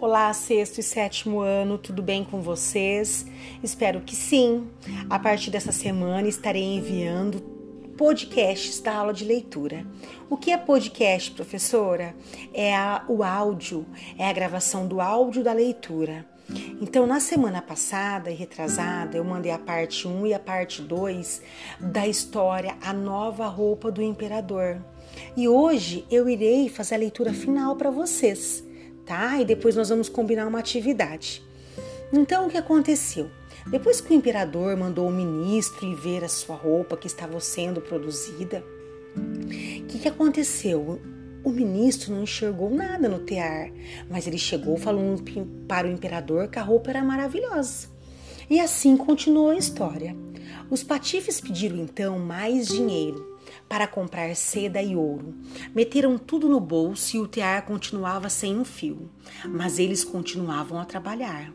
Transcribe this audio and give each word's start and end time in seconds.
Olá, 0.00 0.32
sexto 0.32 0.78
e 0.78 0.82
sétimo 0.82 1.40
ano, 1.40 1.76
tudo 1.76 2.00
bem 2.00 2.22
com 2.22 2.40
vocês? 2.40 3.26
Espero 3.64 4.00
que 4.00 4.14
sim. 4.14 4.68
A 5.10 5.18
partir 5.18 5.50
dessa 5.50 5.72
semana 5.72 6.28
estarei 6.28 6.62
enviando 6.62 7.40
podcasts 7.96 8.78
da 8.78 8.94
aula 8.94 9.12
de 9.12 9.24
leitura. 9.24 9.84
O 10.30 10.36
que 10.36 10.52
é 10.52 10.56
podcast, 10.56 11.32
professora? 11.32 12.14
É 12.54 12.76
a, 12.76 13.04
o 13.08 13.24
áudio, 13.24 13.84
é 14.16 14.28
a 14.28 14.32
gravação 14.32 14.86
do 14.86 15.00
áudio 15.00 15.42
da 15.42 15.52
leitura. 15.52 16.24
Então, 16.80 17.04
na 17.04 17.18
semana 17.18 17.60
passada 17.60 18.30
e 18.30 18.34
retrasada, 18.34 19.16
eu 19.16 19.24
mandei 19.24 19.50
a 19.50 19.58
parte 19.58 20.06
1 20.06 20.28
e 20.28 20.32
a 20.32 20.38
parte 20.38 20.80
2 20.80 21.42
da 21.80 22.06
história 22.06 22.76
A 22.80 22.92
Nova 22.92 23.48
Roupa 23.48 23.90
do 23.90 24.00
Imperador. 24.00 24.80
E 25.36 25.48
hoje 25.48 26.06
eu 26.08 26.28
irei 26.28 26.68
fazer 26.68 26.94
a 26.94 26.98
leitura 26.98 27.34
final 27.34 27.74
para 27.74 27.90
vocês 27.90 28.67
tá? 29.08 29.40
E 29.40 29.44
depois 29.44 29.74
nós 29.74 29.88
vamos 29.88 30.08
combinar 30.08 30.46
uma 30.46 30.58
atividade. 30.58 31.42
Então, 32.12 32.46
o 32.46 32.50
que 32.50 32.58
aconteceu? 32.58 33.30
Depois 33.66 34.00
que 34.00 34.12
o 34.12 34.16
imperador 34.16 34.76
mandou 34.76 35.08
o 35.08 35.12
ministro 35.12 35.86
ir 35.86 35.94
ver 35.94 36.22
a 36.22 36.28
sua 36.28 36.54
roupa 36.54 36.96
que 36.96 37.06
estava 37.06 37.40
sendo 37.40 37.80
produzida, 37.80 38.62
o 39.16 39.86
que, 39.86 39.98
que 39.98 40.08
aconteceu? 40.08 41.00
O 41.42 41.50
ministro 41.50 42.12
não 42.12 42.22
enxergou 42.22 42.70
nada 42.70 43.08
no 43.08 43.20
tear, 43.20 43.72
mas 44.10 44.26
ele 44.26 44.38
chegou 44.38 44.76
falando 44.76 45.22
para 45.66 45.88
o 45.88 45.90
imperador 45.90 46.48
que 46.48 46.58
a 46.58 46.62
roupa 46.62 46.90
era 46.90 47.02
maravilhosa. 47.02 47.88
E 48.50 48.60
assim 48.60 48.96
continuou 48.96 49.50
a 49.50 49.56
história. 49.56 50.14
Os 50.70 50.82
patifes 50.82 51.40
pediram 51.40 51.76
então 51.78 52.18
mais 52.18 52.68
dinheiro 52.68 53.27
para 53.68 53.86
comprar 53.86 54.34
seda 54.34 54.82
e 54.82 54.96
ouro. 54.96 55.34
Meteram 55.74 56.18
tudo 56.18 56.48
no 56.48 56.60
bolso 56.60 57.16
e 57.16 57.20
o 57.20 57.28
tear 57.28 57.64
continuava 57.64 58.28
sem 58.28 58.56
um 58.58 58.64
fio, 58.64 59.10
mas 59.46 59.78
eles 59.78 60.04
continuavam 60.04 60.78
a 60.78 60.84
trabalhar. 60.84 61.52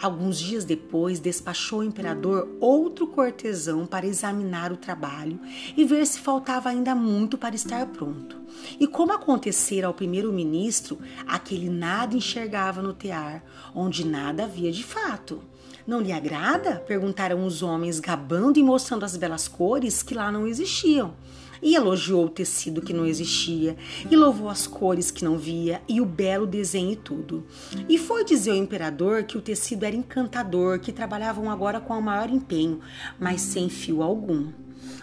Alguns 0.00 0.38
dias 0.38 0.64
depois, 0.64 1.20
despachou 1.20 1.80
o 1.80 1.84
imperador 1.84 2.48
outro 2.60 3.06
cortesão 3.06 3.86
para 3.86 4.06
examinar 4.06 4.72
o 4.72 4.76
trabalho 4.76 5.38
e 5.76 5.84
ver 5.84 6.04
se 6.06 6.18
faltava 6.18 6.68
ainda 6.68 6.94
muito 6.94 7.38
para 7.38 7.54
estar 7.54 7.86
pronto. 7.86 8.40
E 8.78 8.86
como 8.86 9.12
acontecera 9.12 9.86
ao 9.86 9.94
primeiro-ministro, 9.94 10.98
aquele 11.26 11.68
nada 11.68 12.16
enxergava 12.16 12.82
no 12.82 12.92
tear, 12.92 13.44
onde 13.74 14.06
nada 14.06 14.44
havia 14.44 14.72
de 14.72 14.82
fato. 14.82 15.42
Não 15.86 16.00
lhe 16.00 16.12
agrada? 16.12 16.76
perguntaram 16.86 17.44
os 17.44 17.62
homens, 17.62 17.98
gabando 17.98 18.58
e 18.58 18.62
mostrando 18.62 19.04
as 19.04 19.16
belas 19.16 19.48
cores 19.48 20.02
que 20.02 20.14
lá 20.14 20.30
não 20.30 20.46
existiam 20.46 21.14
e 21.62 21.76
elogiou 21.76 22.26
o 22.26 22.28
tecido 22.28 22.82
que 22.82 22.92
não 22.92 23.06
existia, 23.06 23.76
e 24.10 24.16
louvou 24.16 24.48
as 24.48 24.66
cores 24.66 25.12
que 25.12 25.24
não 25.24 25.38
via, 25.38 25.80
e 25.88 26.00
o 26.00 26.04
belo 26.04 26.46
desenho 26.46 26.90
e 26.90 26.96
tudo. 26.96 27.46
E 27.88 27.96
foi 27.96 28.24
dizer 28.24 28.50
ao 28.50 28.56
imperador 28.56 29.22
que 29.22 29.38
o 29.38 29.40
tecido 29.40 29.84
era 29.84 29.94
encantador, 29.94 30.80
que 30.80 30.90
trabalhavam 30.90 31.48
agora 31.48 31.80
com 31.80 31.96
o 31.96 32.02
maior 32.02 32.28
empenho, 32.28 32.80
mas 33.18 33.40
sem 33.40 33.68
fio 33.68 34.02
algum. 34.02 34.50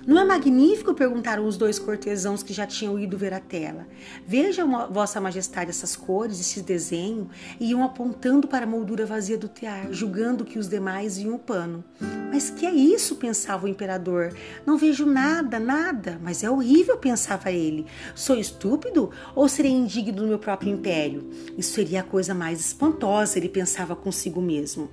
Não 0.05 0.19
é 0.19 0.25
magnífico? 0.25 0.93
perguntaram 0.93 1.45
os 1.45 1.57
dois 1.57 1.77
cortesãos 1.77 2.41
que 2.41 2.53
já 2.53 2.65
tinham 2.65 2.97
ido 2.97 3.17
ver 3.17 3.33
a 3.33 3.39
tela. 3.39 3.87
Veja, 4.25 4.65
Vossa 4.89 5.21
Majestade, 5.21 5.69
essas 5.69 5.95
cores, 5.95 6.39
esse 6.39 6.61
desenho, 6.61 7.29
e 7.59 7.71
iam 7.71 7.83
apontando 7.83 8.47
para 8.47 8.65
a 8.65 8.67
moldura 8.67 9.05
vazia 9.05 9.37
do 9.37 9.47
tear, 9.47 9.87
julgando 9.91 10.45
que 10.45 10.57
os 10.57 10.67
demais 10.67 11.17
iam 11.17 11.35
o 11.35 11.39
pano. 11.39 11.83
Mas 12.31 12.49
que 12.49 12.65
é 12.65 12.71
isso? 12.71 13.15
pensava 13.15 13.65
o 13.65 13.69
imperador. 13.69 14.33
Não 14.65 14.77
vejo 14.77 15.05
nada, 15.05 15.59
nada. 15.59 16.19
Mas 16.23 16.43
é 16.43 16.49
horrível, 16.49 16.97
pensava 16.97 17.51
ele. 17.51 17.85
Sou 18.15 18.37
estúpido 18.37 19.09
ou 19.35 19.49
serei 19.49 19.71
indigno 19.71 20.13
do 20.13 20.27
meu 20.27 20.39
próprio 20.39 20.71
império? 20.71 21.29
Isso 21.57 21.73
seria 21.73 22.01
a 22.01 22.03
coisa 22.03 22.33
mais 22.33 22.59
espantosa, 22.59 23.37
ele 23.37 23.49
pensava 23.49 23.95
consigo 23.95 24.41
mesmo. 24.41 24.89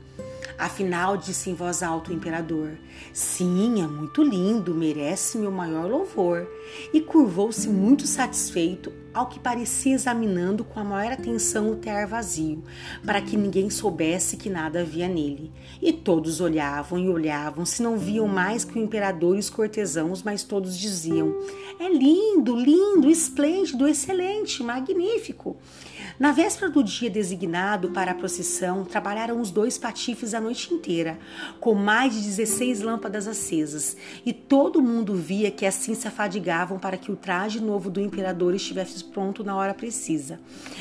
Afinal, 0.58 1.19
disse 1.19 1.50
em 1.50 1.54
voz 1.54 1.82
alta 1.82 2.10
o 2.10 2.14
imperador: 2.14 2.78
Sim, 3.12 3.82
é 3.82 3.86
muito 3.86 4.22
lindo, 4.22 4.74
merece 4.74 5.36
meu 5.36 5.50
maior 5.50 5.88
louvor. 5.88 6.48
E 6.92 7.00
curvou-se 7.00 7.69
muito 7.69 8.06
satisfeito, 8.06 8.92
ao 9.12 9.26
que 9.26 9.38
parecia 9.38 9.94
examinando 9.94 10.64
com 10.64 10.80
a 10.80 10.84
maior 10.84 11.12
atenção 11.12 11.70
o 11.70 11.76
tear 11.76 12.08
vazio, 12.08 12.62
para 13.04 13.20
que 13.20 13.36
ninguém 13.36 13.70
soubesse 13.70 14.36
que 14.36 14.48
nada 14.48 14.80
havia 14.80 15.08
nele. 15.08 15.52
E 15.80 15.92
todos 15.92 16.41
olhavam 16.41 16.98
e 16.98 17.08
olhavam, 17.08 17.64
se 17.64 17.82
não 17.82 17.98
viam 17.98 18.26
mais 18.26 18.64
que 18.64 18.78
o 18.78 18.82
imperador 18.82 19.36
e 19.36 19.41
os 19.41 19.50
cortesãos, 19.50 20.22
mas 20.22 20.42
todos 20.42 20.78
diziam: 20.78 21.34
É 21.78 21.88
lindo, 21.88 22.56
lindo, 22.56 23.10
esplêndido, 23.10 23.86
excelente, 23.86 24.62
magnífico. 24.62 25.56
Na 26.19 26.32
véspera 26.32 26.71
do 26.71 26.82
dia 26.82 27.10
designado 27.10 27.91
para 27.91 28.12
a 28.12 28.15
procissão, 28.15 28.87
trabalharam 28.87 29.38
os 29.38 29.50
dois 29.50 29.77
patifes 29.77 30.32
a 30.32 30.41
noite 30.41 30.72
inteira, 30.72 31.19
com 31.60 31.75
mais 31.75 32.15
de 32.15 32.22
16 32.22 32.81
lâmpadas 32.81 33.28
acesas, 33.28 33.99
e 34.25 34.32
todo 34.32 34.81
mundo 34.81 35.15
via 35.15 35.50
que 35.50 35.66
assim 35.66 35.94
se 35.94 36.09
afadigavam 36.09 36.78
para 36.78 36.97
que 36.97 37.12
o 37.12 37.16
traje 37.16 37.60
novo 37.60 37.91
do 37.91 38.00
imperador 38.00 38.55
estivesse 38.55 39.05
pronto 39.05 39.44
na 39.44 39.55
hora 39.55 39.75
precisa. 39.75 40.41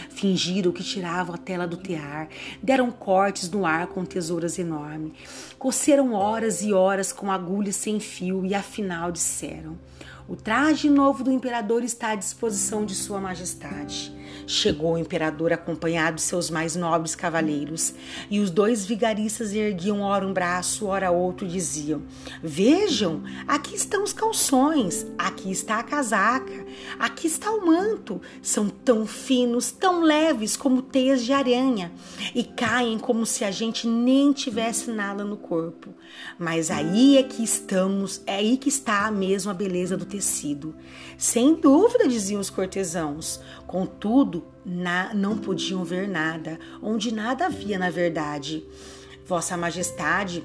Fingiram 0.09 0.72
que 0.72 0.84
tiravam 0.84 1.35
a 1.35 1.38
tela 1.38 1.68
do 1.68 1.75
tear, 1.75 2.29
deram 2.63 2.90
cortes 2.90 3.50
no 3.50 3.66
ar 3.66 3.88
com 3.88 4.06
tesouras 4.06 4.57
enormes, 4.57 5.12
coceram 5.59 6.13
horas 6.13 6.62
e 6.63 6.72
horas 6.72 7.12
com 7.12 7.29
agulhas 7.29 7.75
sem 7.75 8.00
fio 8.00 8.45
e 8.45 8.56
afinal 8.56 9.12
disseram: 9.12 9.78
o 10.28 10.35
traje 10.35 10.90
novo 10.90 11.24
do 11.24 11.31
imperador 11.31 11.84
está 11.84 12.09
à 12.09 12.16
disposição 12.16 12.84
de 12.84 12.95
Sua 12.95 13.22
Majestade. 13.22 14.12
Chegou 14.47 14.94
o 14.94 14.97
imperador 14.97 15.51
acompanhado 15.53 16.16
de 16.16 16.22
seus 16.22 16.50
mais 16.50 16.75
nobres 16.75 17.16
cavaleiros, 17.16 17.94
e 18.29 18.40
os 18.40 18.50
dois 18.50 18.85
vigaristas 18.85 19.53
erguiam 19.53 20.01
ora 20.01 20.25
um 20.25 20.34
braço, 20.34 20.88
ora 20.88 21.12
outro 21.12 21.46
e 21.46 21.50
diziam: 21.50 22.03
Vejam, 22.41 23.24
aqui 23.47 23.75
estão 23.75 24.03
os 24.03 24.13
calções, 24.13 25.06
aqui 25.18 25.51
está 25.51 25.79
a 25.79 25.84
casaca, 25.84 26.66
aqui 27.00 27.28
está 27.28 27.51
o 27.51 27.66
manto. 27.66 28.22
São 28.41 28.69
tão 28.69 29.06
finos, 29.06 29.72
tão 29.72 30.01
leves 30.01 30.56
como 30.56 30.81
teias 30.81 31.24
de 31.24 31.34
aranha, 31.34 31.91
e 32.34 32.44
caem 32.44 32.97
como 32.97 33.25
se 33.25 33.44
a 33.44 33.51
gente 33.51 33.88
nem 33.88 34.31
tivesse 34.31 34.91
nada 34.91 35.24
no 35.24 35.38
corpo. 35.38 35.94
Mas 36.38 36.69
aí 36.69 37.18
é 37.18 37.24
que 37.24 37.44
estamos, 37.44 38.22
é 38.25 38.35
aí 38.35 38.57
que 38.57 38.69
está 38.69 39.09
mesmo 39.12 39.51
a 39.51 39.53
beleza 39.53 39.97
do 39.97 40.06
tecido. 40.06 40.75
Sem 41.18 41.56
dúvida, 41.56 42.07
diziam 42.07 42.41
os 42.41 42.50
cortesãos. 42.50 43.40
Contudo, 43.66 44.25
na, 44.66 45.13
não 45.13 45.38
podiam 45.38 45.84
ver 45.84 46.08
nada, 46.08 46.59
onde 46.81 47.13
nada 47.13 47.46
havia 47.46 47.78
na 47.78 47.90
verdade. 47.90 48.63
Vossa 49.25 49.58
Majestade, 49.58 50.44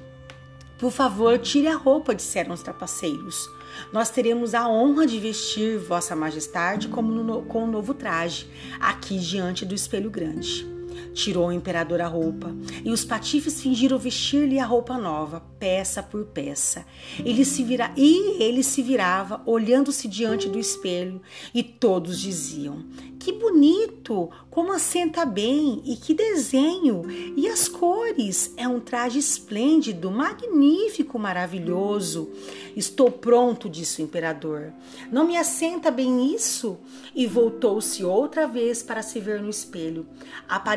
por 0.77 0.91
favor, 0.91 1.37
tire 1.37 1.67
a 1.67 1.75
roupa, 1.75 2.15
disseram 2.15 2.53
os 2.53 2.63
trapaceiros. 2.63 3.47
Nós 3.93 4.09
teremos 4.09 4.53
a 4.55 4.67
honra 4.67 5.05
de 5.05 5.19
vestir 5.19 5.77
Vossa 5.77 6.15
Majestade 6.15 6.87
como 6.87 7.11
no, 7.11 7.43
com 7.43 7.63
um 7.63 7.71
novo 7.71 7.93
traje, 7.93 8.49
aqui 8.79 9.19
diante 9.19 9.65
do 9.65 9.75
espelho 9.75 10.09
grande. 10.09 10.80
Tirou 11.13 11.47
o 11.47 11.51
imperador 11.51 12.01
a 12.01 12.07
roupa, 12.07 12.55
e 12.83 12.91
os 12.91 13.03
patifes 13.03 13.61
fingiram 13.61 13.97
vestir-lhe 13.97 14.59
a 14.59 14.65
roupa 14.65 14.97
nova, 14.97 15.43
peça 15.59 16.01
por 16.01 16.25
peça. 16.25 16.85
Ele 17.23 17.45
se 17.45 17.63
vira... 17.63 17.91
E 17.95 18.41
ele 18.41 18.63
se 18.63 18.81
virava, 18.81 19.41
olhando-se 19.45 20.07
diante 20.07 20.47
do 20.47 20.59
espelho, 20.59 21.21
e 21.53 21.61
todos 21.61 22.19
diziam: 22.19 22.85
Que 23.19 23.31
bonito! 23.31 24.29
Como 24.49 24.73
assenta 24.73 25.25
bem! 25.25 25.81
E 25.85 25.95
que 25.95 26.13
desenho! 26.13 27.03
E 27.35 27.47
as 27.47 27.67
cores! 27.67 28.53
É 28.57 28.67
um 28.67 28.79
traje 28.79 29.19
esplêndido, 29.19 30.11
magnífico, 30.11 31.17
maravilhoso. 31.17 32.29
Estou 32.75 33.11
pronto, 33.11 33.69
disse 33.69 34.01
o 34.01 34.05
imperador. 34.05 34.73
Não 35.11 35.25
me 35.25 35.37
assenta 35.37 35.91
bem 35.91 36.33
isso? 36.33 36.77
E 37.13 37.27
voltou-se 37.27 38.03
outra 38.03 38.47
vez 38.47 38.81
para 38.81 39.01
se 39.01 39.19
ver 39.19 39.41
no 39.41 39.49
espelho, 39.49 40.05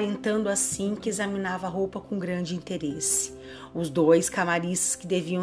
aparentando 0.04 0.50
assim 0.50 0.94
que 0.94 1.08
examinava 1.08 1.66
a 1.66 1.70
roupa 1.70 1.98
com 1.98 2.18
grande 2.18 2.54
interesse. 2.54 3.32
Os 3.74 3.90
dois 3.90 4.30
camaristas 4.30 4.94
que 4.94 5.04
deviam 5.04 5.42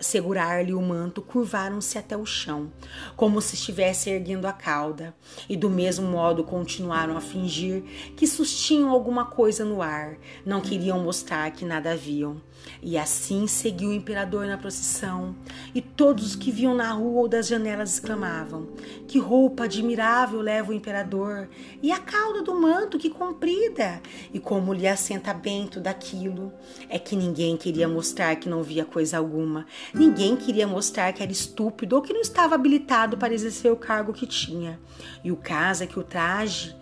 segurar-lhe 0.00 0.72
o 0.72 0.80
manto 0.80 1.20
curvaram-se 1.20 1.98
até 1.98 2.16
o 2.16 2.24
chão, 2.24 2.72
como 3.14 3.40
se 3.42 3.54
estivesse 3.54 4.08
erguendo 4.08 4.46
a 4.46 4.52
cauda, 4.52 5.14
e 5.46 5.56
do 5.56 5.68
mesmo 5.68 6.08
modo 6.08 6.42
continuaram 6.42 7.18
a 7.18 7.20
fingir 7.20 7.82
que 8.16 8.26
sustinham 8.26 8.88
alguma 8.88 9.26
coisa 9.26 9.62
no 9.62 9.82
ar, 9.82 10.16
não 10.44 10.62
queriam 10.62 10.98
mostrar 11.00 11.50
que 11.50 11.66
nada 11.66 11.94
viam. 11.94 12.40
E 12.82 12.96
assim 12.96 13.46
seguiu 13.46 13.90
o 13.90 13.94
imperador 13.94 14.46
na 14.46 14.56
procissão, 14.56 15.36
e 15.74 15.82
todos 15.82 16.24
os 16.24 16.34
que 16.34 16.50
viam 16.50 16.74
na 16.74 16.92
rua 16.92 17.20
ou 17.20 17.28
das 17.28 17.46
janelas 17.46 17.92
exclamavam: 17.92 18.68
Que 19.06 19.18
roupa 19.18 19.64
admirável 19.64 20.40
leva 20.40 20.70
o 20.70 20.74
imperador! 20.74 21.48
E 21.82 21.92
a 21.92 21.98
cauda 21.98 22.42
do 22.42 22.58
manto, 22.58 22.98
que 22.98 23.10
comprida! 23.10 24.00
E 24.32 24.40
como 24.40 24.72
lhe 24.72 24.88
assenta 24.88 25.34
bem 25.34 25.66
tudo 25.66 25.86
aquilo! 25.86 26.52
É 26.88 26.98
que 26.98 27.14
ninguém 27.14 27.35
queria 27.56 27.86
mostrar 27.86 28.36
que 28.36 28.48
não 28.48 28.62
via 28.62 28.84
coisa 28.84 29.18
alguma, 29.18 29.66
ninguém 29.92 30.36
queria 30.36 30.66
mostrar 30.66 31.12
que 31.12 31.22
era 31.22 31.30
estúpido 31.30 31.96
ou 31.96 32.02
que 32.02 32.14
não 32.14 32.20
estava 32.20 32.54
habilitado 32.54 33.18
para 33.18 33.34
exercer 33.34 33.70
o 33.70 33.76
cargo 33.76 34.12
que 34.12 34.26
tinha. 34.26 34.80
E 35.22 35.30
o 35.30 35.36
caso 35.36 35.84
é 35.84 35.86
que 35.86 35.98
o 35.98 36.02
traje 36.02 36.74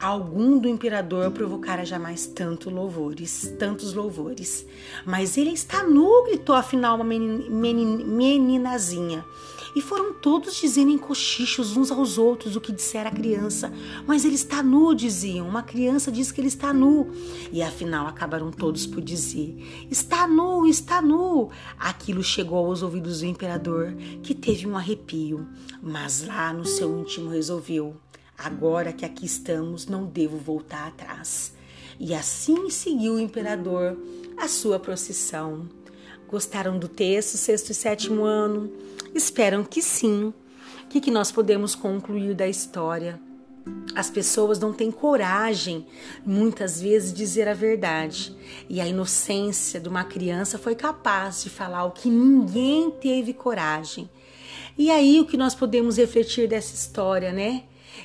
algum 0.00 0.58
do 0.58 0.68
imperador 0.68 1.30
provocara 1.30 1.84
jamais 1.84 2.26
tanto 2.26 2.68
louvores, 2.68 3.54
tantos 3.58 3.94
louvores. 3.94 4.66
Mas 5.04 5.38
ele 5.38 5.50
está 5.50 5.82
nu, 5.82 6.24
gritou 6.24 6.54
afinal 6.54 6.96
uma 6.96 7.04
menin, 7.04 7.48
menin, 7.48 8.04
meninazinha. 8.04 9.24
E 9.74 9.80
foram 9.80 10.14
todos 10.14 10.54
dizendo 10.54 10.90
em 10.90 10.98
cochichos 10.98 11.76
uns 11.76 11.90
aos 11.90 12.16
outros 12.16 12.54
o 12.54 12.60
que 12.60 12.72
dissera 12.72 13.08
a 13.08 13.12
criança. 13.12 13.72
Mas 14.06 14.24
ele 14.24 14.36
está 14.36 14.62
nu, 14.62 14.94
diziam. 14.94 15.48
Uma 15.48 15.62
criança 15.62 16.12
diz 16.12 16.30
que 16.30 16.40
ele 16.40 16.48
está 16.48 16.72
nu. 16.72 17.10
E 17.52 17.60
afinal 17.60 18.06
acabaram 18.06 18.50
todos 18.52 18.86
por 18.86 19.00
dizer: 19.00 19.56
Está 19.90 20.28
nu, 20.28 20.66
está 20.66 21.02
nu. 21.02 21.50
Aquilo 21.78 22.22
chegou 22.22 22.66
aos 22.66 22.82
ouvidos 22.82 23.20
do 23.20 23.26
imperador, 23.26 23.94
que 24.22 24.34
teve 24.34 24.66
um 24.66 24.76
arrepio. 24.76 25.46
Mas 25.82 26.24
lá 26.24 26.52
no 26.52 26.64
seu 26.64 27.00
íntimo 27.00 27.30
resolveu: 27.30 27.96
Agora 28.38 28.92
que 28.92 29.04
aqui 29.04 29.26
estamos, 29.26 29.86
não 29.86 30.06
devo 30.06 30.38
voltar 30.38 30.86
atrás. 30.86 31.52
E 31.98 32.14
assim 32.14 32.70
seguiu 32.70 33.14
o 33.14 33.20
imperador 33.20 33.96
a 34.36 34.48
sua 34.48 34.78
procissão. 34.78 35.68
Gostaram 36.28 36.78
do 36.78 36.88
texto, 36.88 37.36
sexto 37.36 37.70
e 37.70 37.74
sétimo 37.74 38.24
ano? 38.24 38.72
Esperam 39.14 39.62
que 39.62 39.80
sim. 39.80 40.34
O 40.84 40.86
que, 40.88 41.00
que 41.00 41.10
nós 41.10 41.30
podemos 41.30 41.74
concluir 41.74 42.34
da 42.34 42.48
história? 42.48 43.20
As 43.94 44.10
pessoas 44.10 44.58
não 44.58 44.72
têm 44.72 44.90
coragem, 44.90 45.86
muitas 46.26 46.80
vezes, 46.80 47.12
de 47.12 47.18
dizer 47.18 47.48
a 47.48 47.54
verdade. 47.54 48.36
E 48.68 48.80
a 48.80 48.86
inocência 48.86 49.80
de 49.80 49.88
uma 49.88 50.04
criança 50.04 50.58
foi 50.58 50.74
capaz 50.74 51.42
de 51.42 51.50
falar 51.50 51.84
o 51.84 51.92
que 51.92 52.10
ninguém 52.10 52.90
teve 52.90 53.32
coragem. 53.32 54.10
E 54.76 54.90
aí 54.90 55.20
o 55.20 55.26
que 55.26 55.36
nós 55.36 55.54
podemos 55.54 55.96
refletir 55.96 56.48
dessa 56.48 56.74
história, 56.74 57.32
né? 57.32 57.62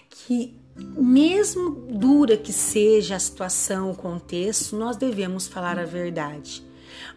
Que 0.10 0.56
mesmo 0.76 1.72
dura 1.90 2.38
que 2.38 2.54
seja 2.54 3.16
a 3.16 3.20
situação, 3.20 3.92
o 3.92 3.96
contexto, 3.96 4.78
nós 4.78 4.96
devemos 4.96 5.48
falar 5.48 5.78
a 5.80 5.86
verdade. 5.86 6.64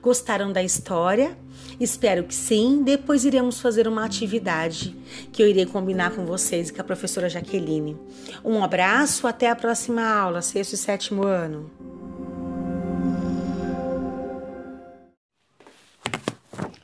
Gostaram 0.01 0.53
da 0.53 0.63
história? 0.63 1.37
Espero 1.81 2.25
que 2.25 2.35
sim. 2.35 2.83
Depois 2.83 3.25
iremos 3.25 3.61
fazer 3.61 3.89
uma 3.89 4.05
atividade 4.05 4.97
que 5.33 5.43
eu 5.43 5.49
irei 5.49 5.67
combinar 5.67 6.13
com 6.13 6.25
vocês 6.25 6.69
e 6.69 6.73
com 6.73 6.81
a 6.81 6.85
professora 6.85 7.29
Jaqueline. 7.29 7.97
Um 8.45 8.63
abraço, 8.63 9.27
até 9.27 9.51
a 9.51 9.57
próxima 9.57 10.03
aula, 10.03 10.43
sexto 10.43 10.75
e 10.75 10.77
sétimo 10.77 11.25
ano. 11.25 11.71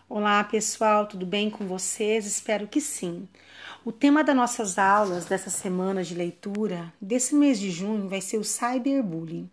Olá 0.09 0.43
pessoal, 0.43 1.07
tudo 1.07 1.25
bem 1.25 1.49
com 1.49 1.65
vocês? 1.67 2.27
Espero 2.27 2.67
que 2.67 2.81
sim. 2.81 3.29
O 3.85 3.93
tema 3.93 4.25
das 4.25 4.35
nossas 4.35 4.79
aulas 4.79 5.27
dessa 5.27 5.49
semana 5.49 6.03
de 6.03 6.15
leitura, 6.15 6.93
desse 7.01 7.35
mês 7.35 7.59
de 7.59 7.71
junho, 7.71 8.09
vai 8.09 8.21
ser 8.21 8.37
o 8.37 8.45
cyberbullying. 8.45 9.49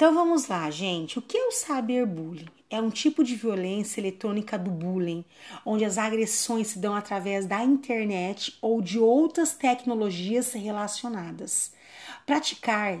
Então 0.00 0.14
vamos 0.14 0.46
lá, 0.46 0.70
gente. 0.70 1.18
O 1.18 1.22
que 1.22 1.36
é 1.36 1.46
o 1.46 1.52
cyberbullying? 1.52 2.48
É 2.70 2.80
um 2.80 2.88
tipo 2.88 3.22
de 3.22 3.36
violência 3.36 4.00
eletrônica 4.00 4.58
do 4.58 4.70
bullying, 4.70 5.22
onde 5.62 5.84
as 5.84 5.98
agressões 5.98 6.68
se 6.68 6.78
dão 6.78 6.94
através 6.94 7.44
da 7.44 7.62
internet 7.62 8.56
ou 8.62 8.80
de 8.80 8.98
outras 8.98 9.52
tecnologias 9.52 10.54
relacionadas. 10.54 11.74
Praticar 12.24 13.00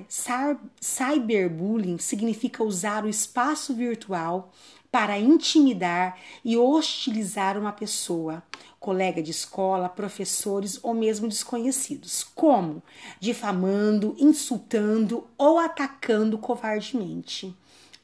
cyberbullying 0.78 1.96
significa 1.96 2.62
usar 2.62 3.06
o 3.06 3.08
espaço 3.08 3.72
virtual 3.74 4.52
para 4.92 5.18
intimidar 5.18 6.18
e 6.44 6.58
hostilizar 6.58 7.56
uma 7.56 7.72
pessoa, 7.72 8.42
colega 8.80 9.22
de 9.22 9.30
escola, 9.30 9.90
professores 9.90 10.80
ou 10.82 10.94
mesmo 10.94 11.28
desconhecidos. 11.28 12.24
Como? 12.34 12.82
Difamando, 13.20 14.16
insultando 14.18 15.26
ou 15.36 15.58
atacando 15.58 16.38
covardemente. 16.38 17.54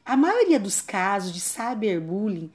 A 0.05 0.17
maioria 0.17 0.61
dos 0.61 0.83
casos 0.83 1.33
de 1.33 1.41
cyberbullying 1.41 2.53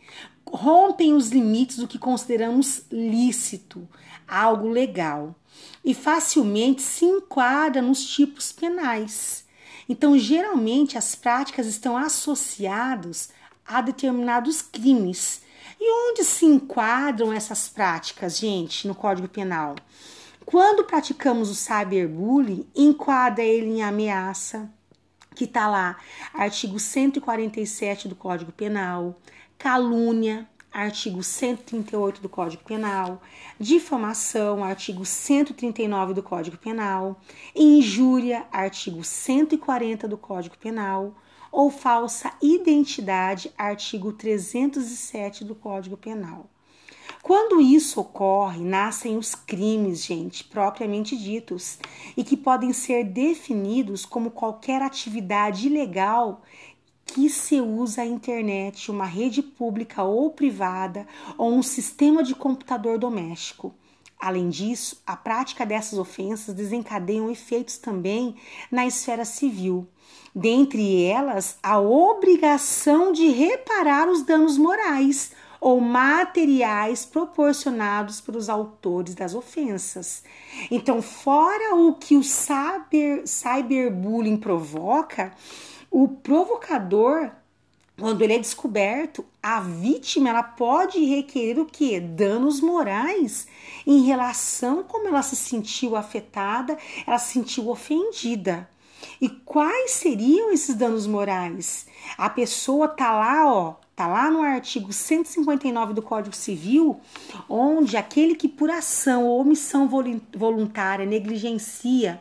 rompem 0.47 1.13
os 1.13 1.29
limites 1.29 1.77
do 1.77 1.87
que 1.87 1.97
consideramos 1.97 2.85
lícito, 2.91 3.87
algo 4.27 4.69
legal, 4.69 5.35
e 5.83 5.93
facilmente 5.93 6.81
se 6.81 7.05
enquadra 7.05 7.81
nos 7.81 8.05
tipos 8.05 8.51
penais. 8.51 9.45
Então, 9.89 10.17
geralmente, 10.17 10.97
as 10.97 11.15
práticas 11.15 11.65
estão 11.65 11.97
associadas 11.97 13.29
a 13.65 13.81
determinados 13.81 14.61
crimes. 14.61 15.41
E 15.83 16.11
onde 16.11 16.23
se 16.23 16.45
enquadram 16.45 17.33
essas 17.33 17.67
práticas, 17.67 18.37
gente, 18.37 18.87
no 18.87 18.93
Código 18.93 19.27
Penal? 19.27 19.73
Quando 20.45 20.83
praticamos 20.83 21.49
o 21.49 21.55
cyberbullying, 21.55 22.67
enquadra 22.75 23.43
ele 23.43 23.71
em 23.71 23.81
ameaça, 23.81 24.69
que 25.33 25.45
está 25.45 25.67
lá, 25.67 25.97
artigo 26.35 26.77
147 26.77 28.07
do 28.07 28.15
Código 28.15 28.51
Penal, 28.51 29.19
calúnia, 29.57 30.47
artigo 30.71 31.23
138 31.23 32.21
do 32.21 32.29
Código 32.29 32.63
Penal, 32.63 33.19
difamação, 33.59 34.63
artigo 34.63 35.03
139 35.03 36.13
do 36.13 36.21
Código 36.21 36.57
Penal, 36.57 37.19
injúria, 37.55 38.45
artigo 38.51 39.03
140 39.03 40.07
do 40.07 40.15
Código 40.15 40.55
Penal, 40.59 41.15
ou 41.51 41.69
falsa 41.69 42.31
identidade, 42.41 43.51
artigo 43.57 44.13
307 44.13 45.43
do 45.43 45.53
Código 45.53 45.97
Penal. 45.97 46.49
Quando 47.21 47.61
isso 47.61 48.01
ocorre, 48.01 48.63
nascem 48.63 49.15
os 49.15 49.35
crimes, 49.35 50.03
gente, 50.03 50.43
propriamente 50.43 51.15
ditos, 51.15 51.77
e 52.17 52.23
que 52.23 52.35
podem 52.35 52.73
ser 52.73 53.03
definidos 53.03 54.05
como 54.05 54.31
qualquer 54.31 54.81
atividade 54.81 55.67
ilegal 55.67 56.41
que 57.05 57.29
se 57.29 57.59
usa 57.59 58.01
a 58.01 58.05
internet, 58.05 58.89
uma 58.89 59.05
rede 59.05 59.43
pública 59.43 60.01
ou 60.01 60.31
privada, 60.31 61.07
ou 61.37 61.53
um 61.53 61.61
sistema 61.61 62.23
de 62.23 62.33
computador 62.33 62.97
doméstico. 62.97 63.75
Além 64.21 64.49
disso, 64.49 65.01
a 65.05 65.17
prática 65.17 65.65
dessas 65.65 65.97
ofensas 65.97 66.53
desencadeiam 66.53 67.31
efeitos 67.31 67.79
também 67.79 68.35
na 68.71 68.85
esfera 68.85 69.25
civil, 69.25 69.87
dentre 70.33 71.03
elas 71.03 71.57
a 71.63 71.79
obrigação 71.79 73.11
de 73.11 73.27
reparar 73.29 74.07
os 74.07 74.21
danos 74.21 74.59
morais 74.59 75.31
ou 75.59 75.81
materiais 75.81 77.03
proporcionados 77.03 78.21
pelos 78.21 78.47
autores 78.47 79.15
das 79.15 79.33
ofensas. 79.33 80.23
Então, 80.69 81.01
fora 81.01 81.75
o 81.75 81.95
que 81.95 82.15
o 82.15 82.23
cyber, 82.23 83.23
cyberbullying 83.25 84.37
provoca, 84.37 85.31
o 85.89 86.07
provocador, 86.07 87.31
quando 88.01 88.23
ele 88.23 88.33
é 88.33 88.39
descoberto, 88.39 89.23
a 89.43 89.59
vítima 89.59 90.31
ela 90.31 90.41
pode 90.41 91.05
requerer 91.05 91.59
o 91.59 91.67
que? 91.67 91.99
Danos 91.99 92.59
morais 92.59 93.47
em 93.85 94.01
relação 94.01 94.81
como 94.81 95.07
ela 95.07 95.21
se 95.21 95.35
sentiu 95.35 95.95
afetada, 95.95 96.75
ela 97.05 97.19
se 97.19 97.33
sentiu 97.33 97.69
ofendida. 97.69 98.67
E 99.21 99.29
quais 99.29 99.91
seriam 99.91 100.51
esses 100.51 100.73
danos 100.73 101.05
morais? 101.05 101.85
A 102.17 102.27
pessoa 102.27 102.87
tá 102.87 103.11
lá, 103.11 103.53
ó, 103.53 103.75
tá 103.95 104.07
lá 104.07 104.31
no 104.31 104.41
artigo 104.41 104.91
159 104.91 105.93
do 105.93 106.01
Código 106.01 106.35
Civil, 106.35 106.99
onde 107.47 107.97
aquele 107.97 108.33
que 108.33 108.47
por 108.47 108.71
ação 108.71 109.25
ou 109.25 109.41
omissão 109.41 109.87
voluntária 110.35 111.05
negligencia 111.05 112.19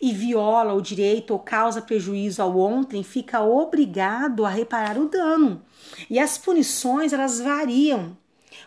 e 0.00 0.12
viola 0.12 0.74
o 0.74 0.82
direito 0.82 1.32
ou 1.32 1.38
causa 1.38 1.82
prejuízo 1.82 2.42
ao 2.42 2.58
ontem, 2.58 3.02
fica 3.02 3.40
obrigado 3.40 4.44
a 4.44 4.48
reparar 4.48 4.98
o 4.98 5.08
dano. 5.08 5.62
E 6.08 6.18
as 6.18 6.36
punições 6.38 7.12
elas 7.12 7.40
variam 7.40 8.16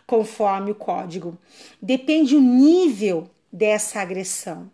conforme 0.06 0.72
o 0.72 0.75
código. 0.75 1.38
Depende 1.82 2.36
o 2.36 2.42
nível 2.42 3.30
dessa 3.51 4.01
agressão. 4.01 4.70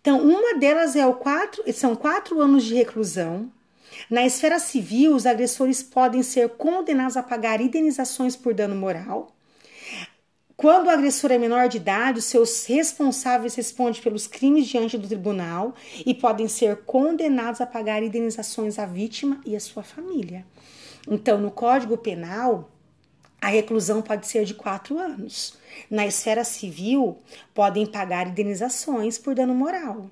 Então, 0.00 0.20
uma 0.20 0.58
delas 0.58 0.94
é 0.94 1.04
o 1.04 1.14
quatro, 1.14 1.64
são 1.72 1.96
quatro 1.96 2.40
anos 2.40 2.64
de 2.64 2.74
reclusão. 2.74 3.50
Na 4.08 4.24
esfera 4.24 4.58
civil, 4.58 5.14
os 5.14 5.26
agressores 5.26 5.82
podem 5.82 6.22
ser 6.22 6.50
condenados 6.50 7.16
a 7.16 7.22
pagar 7.22 7.60
indenizações 7.60 8.36
por 8.36 8.54
dano 8.54 8.76
moral. 8.76 9.35
Quando 10.56 10.86
o 10.86 10.90
agressor 10.90 11.30
é 11.30 11.36
menor 11.36 11.68
de 11.68 11.76
idade, 11.76 12.18
os 12.18 12.24
seus 12.24 12.64
responsáveis 12.64 13.54
respondem 13.54 14.00
pelos 14.00 14.26
crimes 14.26 14.66
diante 14.66 14.96
do 14.96 15.06
tribunal 15.06 15.74
e 16.04 16.14
podem 16.14 16.48
ser 16.48 16.78
condenados 16.78 17.60
a 17.60 17.66
pagar 17.66 18.02
indenizações 18.02 18.78
à 18.78 18.86
vítima 18.86 19.38
e 19.44 19.54
à 19.54 19.60
sua 19.60 19.82
família. 19.82 20.46
Então, 21.06 21.38
no 21.38 21.50
Código 21.50 21.98
Penal, 21.98 22.70
a 23.38 23.48
reclusão 23.48 24.00
pode 24.00 24.26
ser 24.26 24.46
de 24.46 24.54
quatro 24.54 24.98
anos. 24.98 25.58
Na 25.90 26.06
esfera 26.06 26.42
civil, 26.42 27.18
podem 27.54 27.84
pagar 27.84 28.26
indenizações 28.26 29.18
por 29.18 29.34
dano 29.34 29.54
moral. 29.54 30.08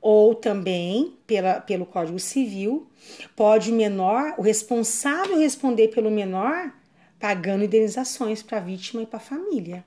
Ou 0.00 0.32
também, 0.32 1.16
pela, 1.26 1.60
pelo 1.60 1.84
Código 1.84 2.20
Civil, 2.20 2.86
pode 3.34 3.72
o 3.72 3.74
menor, 3.74 4.34
o 4.38 4.42
responsável 4.42 5.38
responder 5.38 5.88
pelo 5.88 6.08
menor, 6.08 6.72
pagando 7.18 7.64
indenizações 7.64 8.42
para 8.42 8.58
a 8.58 8.60
vítima 8.62 9.02
e 9.02 9.06
para 9.06 9.18
a 9.18 9.20
família. 9.20 9.84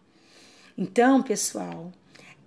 Então, 0.77 1.21
pessoal, 1.21 1.91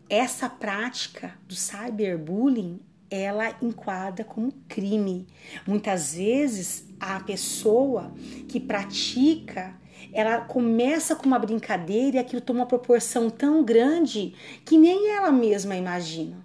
essa 0.09 0.49
prática 0.49 1.35
do 1.47 1.55
cyberbullying 1.55 2.81
ela 3.11 3.57
enquadra 3.63 4.25
como 4.25 4.53
crime. 4.69 5.27
Muitas 5.67 6.15
vezes 6.15 6.85
a 6.99 7.21
pessoa 7.21 8.13
que 8.49 8.59
pratica 8.59 9.75
ela 10.13 10.41
começa 10.41 11.15
com 11.17 11.27
uma 11.27 11.39
brincadeira 11.39 12.17
e 12.17 12.21
aquilo 12.21 12.41
toma 12.41 12.61
uma 12.61 12.67
proporção 12.67 13.31
tão 13.31 13.65
grande 13.65 14.35
que 14.65 14.77
nem 14.77 15.11
ela 15.11 15.31
mesma 15.33 15.77
imagina. 15.77 16.44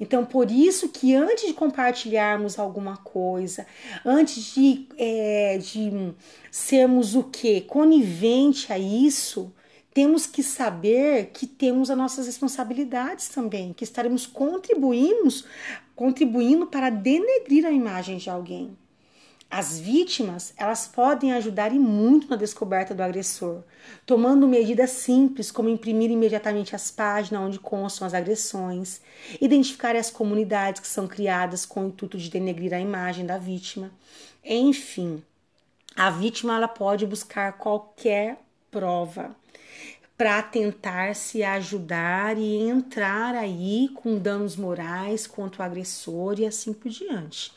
Então, 0.00 0.24
por 0.24 0.50
isso 0.50 0.88
que 0.88 1.14
antes 1.14 1.46
de 1.46 1.52
compartilharmos 1.52 2.58
alguma 2.58 2.96
coisa, 2.96 3.66
antes 4.04 4.54
de, 4.54 4.88
é, 4.96 5.58
de 5.58 6.14
sermos 6.50 7.14
o 7.14 7.24
que? 7.24 7.60
Conivente 7.60 8.72
a 8.72 8.78
isso, 8.78 9.52
temos 9.92 10.26
que 10.26 10.42
saber 10.42 11.26
que 11.34 11.46
temos 11.46 11.90
as 11.90 11.98
nossas 11.98 12.26
responsabilidades 12.26 13.28
também, 13.28 13.74
que 13.74 13.84
estaremos 13.84 14.26
contribuindo 14.26 15.28
para 16.66 16.88
denegrir 16.88 17.66
a 17.66 17.70
imagem 17.70 18.16
de 18.16 18.30
alguém. 18.30 18.74
As 19.50 19.80
vítimas, 19.80 20.54
elas 20.56 20.86
podem 20.86 21.32
ajudar 21.32 21.74
e 21.74 21.78
muito 21.78 22.30
na 22.30 22.36
descoberta 22.36 22.94
do 22.94 23.02
agressor, 23.02 23.64
tomando 24.06 24.46
medidas 24.46 24.90
simples 24.90 25.50
como 25.50 25.68
imprimir 25.68 26.08
imediatamente 26.08 26.76
as 26.76 26.92
páginas 26.92 27.42
onde 27.42 27.58
constam 27.58 28.06
as 28.06 28.14
agressões, 28.14 29.00
identificar 29.40 29.96
as 29.96 30.08
comunidades 30.08 30.80
que 30.80 30.86
são 30.86 31.08
criadas 31.08 31.66
com 31.66 31.82
o 31.84 31.88
intuito 31.88 32.16
de 32.16 32.30
denegrir 32.30 32.72
a 32.72 32.78
imagem 32.78 33.26
da 33.26 33.38
vítima. 33.38 33.90
Enfim, 34.44 35.20
a 35.96 36.10
vítima 36.10 36.54
ela 36.54 36.68
pode 36.68 37.04
buscar 37.04 37.54
qualquer 37.54 38.38
prova 38.70 39.34
para 40.20 40.42
tentar 40.42 41.16
se 41.16 41.42
ajudar 41.42 42.36
e 42.36 42.58
entrar 42.68 43.34
aí 43.34 43.88
com 43.94 44.18
danos 44.18 44.54
morais 44.54 45.26
contra 45.26 45.62
o 45.62 45.64
agressor 45.64 46.38
e 46.38 46.44
assim 46.44 46.74
por 46.74 46.90
diante. 46.90 47.50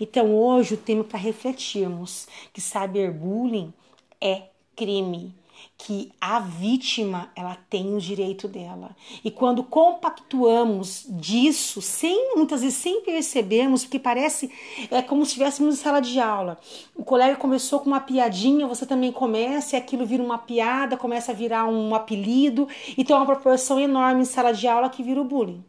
Então, 0.00 0.34
hoje 0.34 0.74
o 0.74 0.76
tema 0.76 1.04
para 1.04 1.16
refletirmos 1.16 2.26
que 2.52 2.60
cyberbullying 2.60 3.72
é 4.20 4.48
crime 4.74 5.32
que 5.76 6.10
a 6.20 6.40
vítima 6.40 7.30
ela 7.36 7.56
tem 7.70 7.94
o 7.94 8.00
direito 8.00 8.48
dela. 8.48 8.96
E 9.24 9.30
quando 9.30 9.62
compactuamos 9.62 11.06
disso, 11.08 11.80
sem 11.80 12.34
muitas 12.34 12.62
vezes 12.62 12.78
sem 12.78 13.00
percebermos, 13.02 13.84
porque 13.84 13.98
parece 13.98 14.50
é 14.90 15.00
como 15.00 15.24
se 15.24 15.28
estivéssemos 15.28 15.74
em 15.74 15.78
sala 15.78 16.00
de 16.00 16.18
aula. 16.18 16.58
O 16.96 17.04
colega 17.04 17.36
começou 17.36 17.78
com 17.78 17.86
uma 17.86 18.00
piadinha, 18.00 18.66
você 18.66 18.84
também 18.84 19.12
começa, 19.12 19.76
e 19.76 19.78
aquilo 19.78 20.04
vira 20.04 20.22
uma 20.22 20.38
piada, 20.38 20.96
começa 20.96 21.30
a 21.30 21.34
virar 21.34 21.66
um 21.66 21.94
apelido, 21.94 22.68
e 22.96 23.04
tem 23.04 23.14
uma 23.14 23.26
proporção 23.26 23.78
enorme 23.78 24.22
em 24.22 24.24
sala 24.24 24.52
de 24.52 24.66
aula 24.66 24.90
que 24.90 25.02
vira 25.02 25.20
o 25.20 25.24
bullying. 25.24 25.64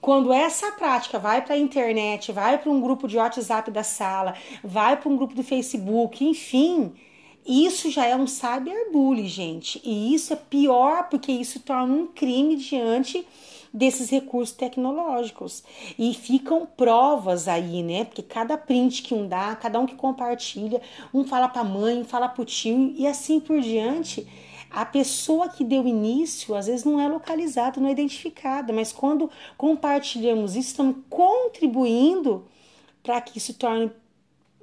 Quando 0.00 0.32
essa 0.32 0.72
prática 0.72 1.18
vai 1.18 1.40
para 1.40 1.54
a 1.54 1.58
internet, 1.58 2.30
vai 2.30 2.58
para 2.58 2.70
um 2.70 2.78
grupo 2.78 3.08
de 3.08 3.16
WhatsApp 3.16 3.70
da 3.70 3.82
sala, 3.82 4.34
vai 4.62 4.98
para 4.98 5.08
um 5.08 5.16
grupo 5.16 5.34
do 5.34 5.42
Facebook, 5.42 6.22
enfim, 6.22 6.92
isso 7.46 7.90
já 7.90 8.06
é 8.06 8.16
um 8.16 8.26
cyberbullying, 8.26 9.28
gente. 9.28 9.80
E 9.84 10.14
isso 10.14 10.32
é 10.32 10.36
pior 10.36 11.08
porque 11.08 11.30
isso 11.30 11.60
torna 11.60 11.92
um 11.94 12.06
crime 12.06 12.56
diante 12.56 13.26
desses 13.72 14.08
recursos 14.08 14.54
tecnológicos. 14.54 15.64
E 15.98 16.14
ficam 16.14 16.64
provas 16.64 17.48
aí, 17.48 17.82
né? 17.82 18.04
Porque 18.04 18.22
cada 18.22 18.56
print 18.56 19.02
que 19.02 19.12
um 19.12 19.26
dá, 19.26 19.56
cada 19.56 19.80
um 19.80 19.86
que 19.86 19.96
compartilha, 19.96 20.80
um 21.12 21.24
fala 21.24 21.48
para 21.48 21.62
a 21.62 21.64
mãe, 21.64 21.98
um 21.98 22.04
fala 22.04 22.28
para 22.28 22.42
o 22.42 22.44
tio 22.44 22.94
e 22.96 23.06
assim 23.06 23.40
por 23.40 23.60
diante. 23.60 24.26
A 24.70 24.84
pessoa 24.84 25.48
que 25.48 25.64
deu 25.64 25.86
início, 25.86 26.54
às 26.54 26.66
vezes 26.66 26.84
não 26.84 27.00
é 27.00 27.08
localizada, 27.08 27.80
não 27.80 27.88
é 27.88 27.92
identificada, 27.92 28.72
mas 28.72 28.92
quando 28.92 29.30
compartilhamos 29.56 30.56
isso, 30.56 30.70
estamos 30.70 30.96
contribuindo 31.08 32.44
para 33.02 33.20
que 33.20 33.38
isso 33.38 33.54
torne 33.54 33.92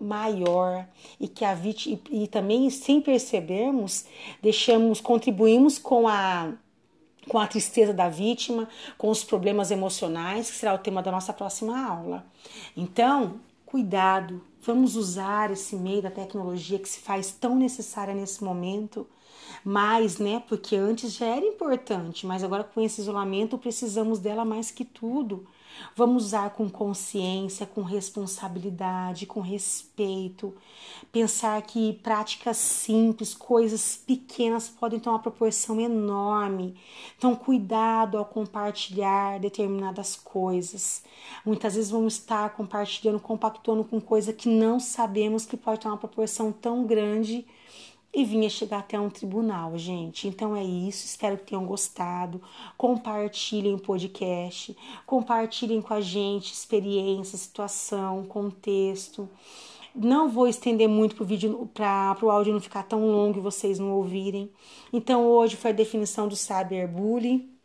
maior 0.01 0.87
e 1.19 1.27
que 1.27 1.45
a 1.45 1.53
vítima 1.53 1.99
e, 2.09 2.23
e 2.23 2.27
também 2.27 2.69
sem 2.69 2.99
percebermos 2.99 4.05
deixamos 4.41 4.99
contribuímos 4.99 5.77
com 5.77 6.07
a 6.07 6.53
com 7.27 7.37
a 7.37 7.45
tristeza 7.45 7.93
da 7.93 8.09
vítima, 8.09 8.67
com 8.97 9.07
os 9.09 9.23
problemas 9.23 9.69
emocionais, 9.69 10.49
que 10.49 10.57
será 10.57 10.73
o 10.73 10.79
tema 10.79 11.03
da 11.03 11.11
nossa 11.11 11.31
próxima 11.31 11.79
aula. 11.79 12.25
Então, 12.75 13.39
cuidado, 13.63 14.41
vamos 14.61 14.95
usar 14.95 15.51
esse 15.51 15.75
meio 15.75 16.01
da 16.01 16.09
tecnologia 16.09 16.79
que 16.79 16.89
se 16.89 16.99
faz 16.99 17.31
tão 17.31 17.55
necessária 17.55 18.13
nesse 18.13 18.43
momento, 18.43 19.07
mais, 19.63 20.17
né? 20.17 20.41
Porque 20.47 20.75
antes 20.75 21.13
já 21.13 21.27
era 21.27 21.45
importante, 21.45 22.25
mas 22.25 22.43
agora 22.43 22.63
com 22.63 22.81
esse 22.81 23.01
isolamento 23.01 23.57
precisamos 23.57 24.19
dela 24.19 24.43
mais 24.43 24.71
que 24.71 24.83
tudo. 24.83 25.45
Vamos 25.95 26.25
usar 26.25 26.51
com 26.51 26.69
consciência, 26.69 27.65
com 27.65 27.81
responsabilidade, 27.81 29.25
com 29.25 29.41
respeito. 29.41 30.53
Pensar 31.11 31.61
que 31.61 31.93
práticas 32.01 32.57
simples, 32.57 33.33
coisas 33.33 33.95
pequenas 33.95 34.69
podem 34.69 34.99
ter 34.99 35.09
uma 35.09 35.19
proporção 35.19 35.79
enorme. 35.79 36.75
Então, 37.17 37.35
cuidado 37.35 38.17
ao 38.17 38.25
compartilhar 38.25 39.39
determinadas 39.39 40.15
coisas. 40.15 41.03
Muitas 41.45 41.75
vezes 41.75 41.91
vamos 41.91 42.15
estar 42.15 42.49
compartilhando, 42.51 43.19
compactuando 43.19 43.83
com 43.83 43.99
coisa 43.99 44.31
que 44.31 44.49
não 44.49 44.79
sabemos 44.79 45.45
que 45.45 45.57
pode 45.57 45.81
ter 45.81 45.87
uma 45.87 45.97
proporção 45.97 46.51
tão 46.51 46.85
grande 46.85 47.45
e 48.13 48.25
vinha 48.25 48.49
chegar 48.49 48.79
até 48.79 48.99
um 48.99 49.09
tribunal, 49.09 49.77
gente. 49.77 50.27
Então 50.27 50.55
é 50.55 50.63
isso, 50.63 51.05
espero 51.05 51.37
que 51.37 51.45
tenham 51.45 51.65
gostado. 51.65 52.41
Compartilhem 52.77 53.73
o 53.73 53.79
podcast, 53.79 54.75
compartilhem 55.05 55.81
com 55.81 55.93
a 55.93 56.01
gente 56.01 56.53
experiência, 56.53 57.37
situação, 57.37 58.25
contexto. 58.25 59.29
Não 59.93 60.29
vou 60.29 60.47
estender 60.47 60.87
muito 60.87 61.15
para 61.15 61.23
o 61.23 61.27
vídeo, 61.27 61.69
para 61.73 62.17
o 62.21 62.29
áudio 62.29 62.53
não 62.53 62.61
ficar 62.61 62.83
tão 62.83 63.11
longo 63.11 63.39
e 63.39 63.41
vocês 63.41 63.79
não 63.79 63.91
ouvirem. 63.91 64.49
Então 64.91 65.25
hoje 65.25 65.55
foi 65.55 65.71
a 65.71 65.73
definição 65.73 66.27
do 66.27 66.35
cyberbullying 66.35 67.60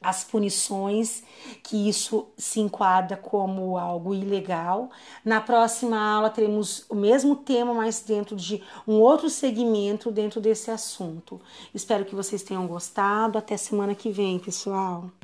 as 0.00 0.24
punições, 0.24 1.22
que 1.62 1.88
isso 1.88 2.28
se 2.36 2.60
enquadra 2.60 3.16
como 3.16 3.76
algo 3.76 4.14
ilegal. 4.14 4.90
Na 5.24 5.40
próxima 5.40 5.98
aula 5.98 6.30
teremos 6.30 6.84
o 6.88 6.94
mesmo 6.94 7.36
tema, 7.36 7.74
mas 7.74 8.00
dentro 8.00 8.36
de 8.36 8.62
um 8.86 8.94
outro 8.94 9.28
segmento 9.28 10.10
dentro 10.10 10.40
desse 10.40 10.70
assunto. 10.70 11.40
Espero 11.74 12.04
que 12.04 12.14
vocês 12.14 12.42
tenham 12.42 12.66
gostado. 12.66 13.38
Até 13.38 13.56
semana 13.56 13.94
que 13.94 14.10
vem, 14.10 14.38
pessoal. 14.38 15.10